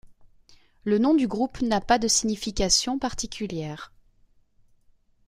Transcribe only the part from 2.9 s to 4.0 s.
particulière.